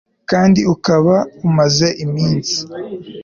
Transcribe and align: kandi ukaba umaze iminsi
kandi 0.29 0.59
ukaba 0.73 1.15
umaze 1.47 1.87
iminsi 2.05 2.57